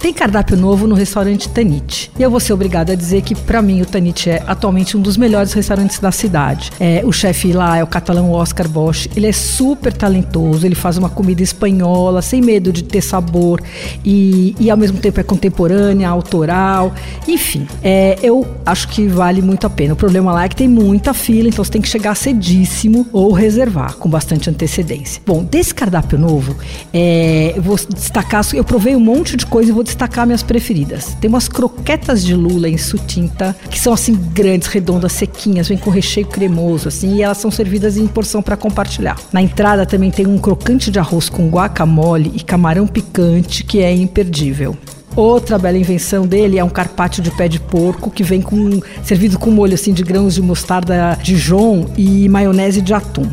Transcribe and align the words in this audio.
Tem 0.00 0.14
cardápio 0.14 0.56
novo 0.56 0.86
no 0.86 0.94
restaurante 0.94 1.46
Tanit. 1.50 2.10
E 2.18 2.22
eu 2.22 2.30
vou 2.30 2.40
ser 2.40 2.54
obrigada 2.54 2.94
a 2.94 2.96
dizer 2.96 3.20
que, 3.20 3.34
para 3.34 3.60
mim, 3.60 3.82
o 3.82 3.86
Tanit 3.86 4.30
é 4.30 4.42
atualmente 4.46 4.96
um 4.96 5.00
dos 5.00 5.18
melhores 5.18 5.52
restaurantes 5.52 5.98
da 5.98 6.10
cidade. 6.10 6.70
É, 6.80 7.02
o 7.04 7.12
chefe 7.12 7.52
lá 7.52 7.76
é 7.76 7.84
o 7.84 7.86
catalão 7.86 8.32
Oscar 8.32 8.66
Bosch. 8.66 9.10
Ele 9.14 9.26
é 9.26 9.32
super 9.32 9.92
talentoso, 9.92 10.64
ele 10.64 10.74
faz 10.74 10.96
uma 10.96 11.10
comida 11.10 11.42
espanhola, 11.42 12.22
sem 12.22 12.40
medo 12.40 12.72
de 12.72 12.82
ter 12.82 13.02
sabor 13.02 13.60
e, 14.02 14.56
e 14.58 14.70
ao 14.70 14.76
mesmo 14.78 14.98
tempo 14.98 15.20
é 15.20 15.22
contemporânea, 15.22 16.08
autoral. 16.08 16.94
Enfim, 17.28 17.68
é, 17.82 18.18
eu 18.22 18.46
acho 18.64 18.88
que 18.88 19.06
vale 19.06 19.42
muito 19.42 19.66
a 19.66 19.70
pena. 19.70 19.92
O 19.92 19.96
problema 19.96 20.32
lá 20.32 20.44
é 20.46 20.48
que 20.48 20.56
tem 20.56 20.68
muita 20.68 21.12
fila, 21.12 21.50
então 21.50 21.62
você 21.62 21.72
tem 21.72 21.82
que 21.82 21.88
chegar 21.88 22.14
cedíssimo 22.14 23.06
ou 23.12 23.32
reservar 23.32 23.96
com 23.96 24.08
bastante 24.08 24.48
antecedência. 24.48 25.20
Bom, 25.26 25.44
desse 25.44 25.74
cardápio 25.74 26.18
novo, 26.18 26.56
é, 26.90 27.52
eu 27.54 27.62
vou 27.62 27.76
destacar, 27.76 28.42
eu 28.54 28.64
provei 28.64 28.96
um 28.96 29.00
monte 29.00 29.36
de 29.36 29.44
coisa 29.44 29.70
e 29.70 29.74
vou 29.74 29.89
destacar 29.90 30.26
minhas 30.26 30.42
preferidas. 30.42 31.16
Tem 31.20 31.28
umas 31.28 31.48
croquetas 31.48 32.24
de 32.24 32.34
lula 32.34 32.68
em 32.68 32.78
sutinta, 32.78 33.56
que 33.68 33.78
são 33.78 33.92
assim 33.92 34.14
grandes, 34.14 34.68
redondas, 34.68 35.12
sequinhas, 35.12 35.68
vem 35.68 35.76
com 35.76 35.90
recheio 35.90 36.26
cremoso 36.26 36.88
assim, 36.88 37.16
e 37.16 37.22
elas 37.22 37.38
são 37.38 37.50
servidas 37.50 37.96
em 37.96 38.06
porção 38.06 38.40
para 38.40 38.56
compartilhar. 38.56 39.16
Na 39.32 39.42
entrada 39.42 39.84
também 39.84 40.10
tem 40.10 40.26
um 40.26 40.38
crocante 40.38 40.90
de 40.90 40.98
arroz 40.98 41.28
com 41.28 41.48
guacamole 41.48 42.32
e 42.34 42.40
camarão 42.40 42.86
picante, 42.86 43.64
que 43.64 43.80
é 43.80 43.92
imperdível. 43.92 44.76
Outra 45.16 45.58
bela 45.58 45.76
invenção 45.76 46.24
dele 46.24 46.58
é 46.58 46.62
um 46.62 46.68
carpaccio 46.68 47.22
de 47.22 47.32
pé 47.32 47.48
de 47.48 47.58
porco 47.58 48.10
que 48.10 48.22
vem 48.22 48.40
com 48.40 48.80
servido 49.02 49.38
com 49.38 49.50
molho 49.50 49.74
assim 49.74 49.92
de 49.92 50.04
grãos 50.04 50.34
de 50.34 50.42
mostarda 50.42 51.18
Dijon 51.20 51.86
e 51.96 52.28
maionese 52.28 52.80
de 52.80 52.94
atum. 52.94 53.28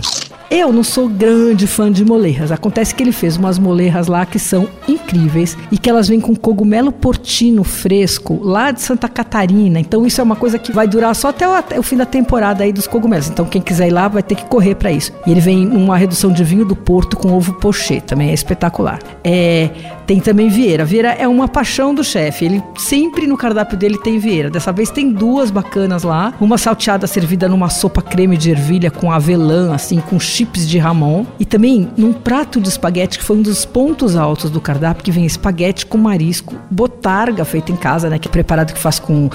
Eu 0.49 0.71
não 0.71 0.83
sou 0.83 1.09
grande 1.09 1.67
fã 1.67 1.91
de 1.91 2.05
molerras. 2.05 2.53
Acontece 2.53 2.95
que 2.95 3.03
ele 3.03 3.11
fez 3.11 3.35
umas 3.35 3.59
molerras 3.59 4.07
lá 4.07 4.25
que 4.25 4.39
são 4.39 4.67
incríveis 4.87 5.57
e 5.69 5.77
que 5.77 5.89
elas 5.89 6.07
vêm 6.07 6.21
com 6.21 6.33
cogumelo 6.33 6.89
portino 6.89 7.65
fresco 7.65 8.39
lá 8.41 8.71
de 8.71 8.81
Santa 8.81 9.09
Catarina. 9.09 9.77
Então 9.77 10.05
isso 10.05 10.21
é 10.21 10.23
uma 10.23 10.37
coisa 10.37 10.57
que 10.57 10.71
vai 10.71 10.87
durar 10.87 11.13
só 11.15 11.29
até 11.29 11.45
o, 11.45 11.53
até 11.53 11.77
o 11.77 11.83
fim 11.83 11.97
da 11.97 12.05
temporada 12.05 12.63
aí 12.63 12.71
dos 12.71 12.87
cogumelos. 12.87 13.29
Então 13.29 13.45
quem 13.45 13.61
quiser 13.61 13.87
ir 13.87 13.91
lá 13.91 14.07
vai 14.07 14.23
ter 14.23 14.35
que 14.35 14.45
correr 14.45 14.75
para 14.75 14.89
isso. 14.89 15.11
E 15.25 15.31
ele 15.31 15.41
vem 15.41 15.65
numa 15.65 15.97
redução 15.97 16.31
de 16.31 16.45
vinho 16.45 16.63
do 16.63 16.77
Porto 16.77 17.17
com 17.17 17.33
ovo 17.33 17.53
pochê, 17.55 17.99
também 17.99 18.29
é 18.29 18.33
espetacular. 18.33 18.99
É, 19.25 19.69
tem 20.07 20.21
também 20.21 20.47
Vieira. 20.47 20.85
Vieira 20.85 21.09
é 21.09 21.27
uma 21.27 21.49
paixão 21.49 21.93
do 21.93 22.01
chefe. 22.01 22.45
Ele 22.45 22.63
sempre 22.77 23.27
no 23.27 23.35
cardápio 23.35 23.77
dele 23.77 23.97
tem 23.97 24.17
Vieira. 24.17 24.49
Dessa 24.49 24.71
vez 24.71 24.89
tem 24.89 25.11
duas 25.11 25.51
bacanas 25.51 26.03
lá. 26.03 26.33
Uma 26.39 26.57
salteada 26.57 27.05
servida 27.05 27.49
numa 27.49 27.67
sopa 27.69 28.01
creme 28.01 28.37
de 28.37 28.49
ervilha 28.49 28.89
com 28.89 29.11
avelã, 29.11 29.75
assim, 29.75 29.99
com 29.99 30.17
chips 30.37 30.67
de 30.67 30.77
ramon. 30.77 31.25
E 31.39 31.45
também 31.45 31.89
num 31.97 32.13
prato 32.13 32.61
de 32.61 32.69
espaguete 32.69 33.17
que 33.17 33.23
foi 33.23 33.37
um 33.37 33.41
dos 33.41 33.65
pontos 33.65 34.15
altos 34.15 34.49
do 34.49 34.61
cardápio, 34.61 35.03
que 35.03 35.11
vem 35.11 35.25
espaguete 35.25 35.85
com 35.85 35.97
marisco, 35.97 36.55
botarga 36.69 37.43
feita 37.43 37.71
em 37.71 37.75
casa, 37.75 38.09
né? 38.09 38.19
Que 38.19 38.27
é 38.27 38.31
preparado 38.31 38.73
que 38.73 38.79
faz 38.79 38.99
com 38.99 39.25
uh, 39.25 39.31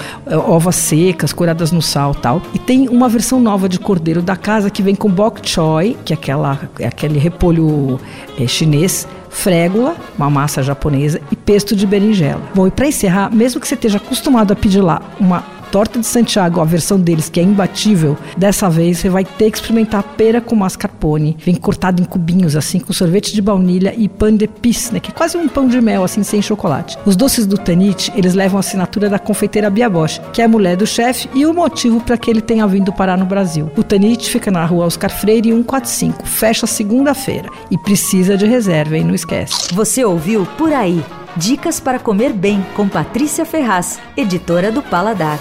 ovas 0.47 0.75
secas, 0.75 1.33
curadas 1.33 1.71
no 1.71 1.81
sal 1.81 2.15
tal. 2.15 2.41
E 2.53 2.59
tem 2.59 2.87
uma 2.87 3.09
versão 3.09 3.39
nova 3.39 3.67
de 3.67 3.79
cordeiro 3.79 4.21
da 4.21 4.35
casa 4.35 4.69
que 4.69 4.81
vem 4.81 4.95
com 4.95 5.09
bok 5.09 5.47
choy, 5.47 5.97
que 6.05 6.13
é, 6.13 6.15
aquela, 6.15 6.59
é 6.79 6.87
aquele 6.87 7.19
repolho 7.19 7.99
é, 8.39 8.47
chinês 8.47 9.07
frégula, 9.29 9.95
uma 10.15 10.29
massa 10.29 10.61
japonesa 10.61 11.19
e 11.31 11.35
pesto 11.35 11.75
de 11.75 11.87
berinjela. 11.87 12.41
Bom, 12.53 12.67
e 12.67 12.71
para 12.71 12.87
encerrar, 12.87 13.33
mesmo 13.33 13.59
que 13.59 13.67
você 13.67 13.73
esteja 13.73 13.97
acostumado 13.97 14.51
a 14.51 14.55
pedir 14.55 14.81
lá 14.81 15.01
uma 15.19 15.43
torta 15.73 15.99
de 15.99 16.05
Santiago, 16.05 16.61
a 16.61 16.65
versão 16.65 16.99
deles 16.99 17.29
que 17.29 17.39
é 17.39 17.43
imbatível, 17.43 18.15
dessa 18.37 18.69
vez 18.69 18.99
você 18.99 19.09
vai 19.09 19.25
ter 19.25 19.49
que 19.49 19.57
experimentar 19.57 20.03
pera 20.03 20.39
com 20.39 20.55
mascarpone. 20.55 21.35
Vem 21.43 21.55
cortado 21.55 21.99
em 21.99 22.05
cubinhos, 22.05 22.55
assim, 22.55 22.79
com 22.79 22.93
sorvete 22.93 23.33
de 23.33 23.41
baunilha 23.41 23.91
e 23.97 24.07
pan 24.07 24.35
de 24.35 24.47
pis, 24.47 24.91
né, 24.91 24.99
que 24.99 25.09
é 25.09 25.13
quase 25.13 25.35
um 25.35 25.47
pão 25.47 25.67
de 25.67 25.81
mel, 25.81 26.03
assim, 26.03 26.21
sem 26.21 26.43
chocolate. 26.43 26.95
Os 27.07 27.15
doces 27.15 27.47
do 27.47 27.57
Tanit, 27.57 28.13
eles 28.15 28.35
levam 28.35 28.57
a 28.57 28.59
assinatura 28.59 29.09
da 29.09 29.17
confeiteira 29.17 29.67
Bia 29.67 29.89
Bosch, 29.89 30.21
que 30.31 30.43
é 30.43 30.45
a 30.45 30.47
mulher 30.47 30.77
do 30.77 30.85
chefe 30.85 31.27
e 31.33 31.43
o 31.43 31.51
motivo 31.55 31.99
para 31.99 32.17
que 32.17 32.29
ele 32.29 32.41
tenha 32.41 32.67
vindo 32.67 32.93
parar 32.93 33.17
no 33.17 33.25
Brasil. 33.25 33.71
O 33.75 33.81
Tanit 33.81 34.29
fica 34.29 34.51
na 34.51 34.63
rua 34.65 34.85
Oscar 34.85 35.09
Freire 35.09 35.49
145, 35.49 36.23
fecha 36.27 36.67
segunda-feira 36.67 37.49
e 37.71 37.79
precisa 37.79 38.37
de 38.37 38.45
reserva, 38.45 38.95
hein? 38.95 39.05
Não 39.05 39.15
esquece. 39.15 39.73
Você 39.73 40.05
ouviu 40.05 40.45
Por 40.55 40.71
Aí. 40.71 41.03
Dicas 41.35 41.79
para 41.79 41.97
comer 41.97 42.31
bem 42.31 42.63
com 42.75 42.87
Patrícia 42.87 43.43
Ferraz, 43.43 43.99
editora 44.15 44.71
do 44.71 44.83
Paladar. 44.83 45.39